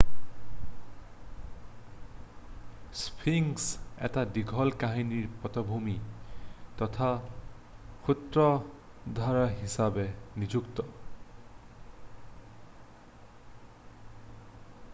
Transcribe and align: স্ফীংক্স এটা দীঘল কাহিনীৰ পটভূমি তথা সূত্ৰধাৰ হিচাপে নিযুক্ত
স্ফীংক্স 3.01 3.65
এটা 4.07 4.23
দীঘল 4.37 4.69
কাহিনীৰ 4.83 5.27
পটভূমি 5.43 5.93
তথা 6.79 7.09
সূত্ৰধাৰ 8.07 9.39
হিচাপে 9.59 10.07
নিযুক্ত 10.45 10.87